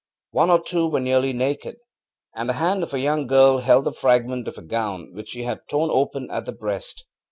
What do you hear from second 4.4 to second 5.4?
of a gown which